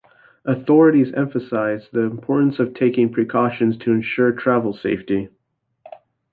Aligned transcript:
Authorities 0.45 1.13
emphasize 1.13 1.87
the 1.91 1.99
importance 1.99 2.57
of 2.57 2.73
taking 2.73 3.11
precautions 3.13 3.77
to 3.77 3.91
ensure 3.91 4.31
travel 4.31 4.73
safety. 4.73 5.29